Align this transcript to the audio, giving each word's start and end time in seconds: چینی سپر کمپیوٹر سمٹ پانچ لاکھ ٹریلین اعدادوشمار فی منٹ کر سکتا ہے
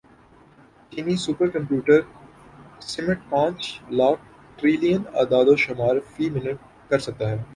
چینی 0.91 1.15
سپر 1.15 1.47
کمپیوٹر 1.47 1.99
سمٹ 2.83 3.19
پانچ 3.29 3.59
لاکھ 3.89 4.21
ٹریلین 4.57 5.01
اعدادوشمار 5.13 5.95
فی 6.15 6.29
منٹ 6.29 6.89
کر 6.89 6.99
سکتا 6.99 7.29
ہے 7.29 7.43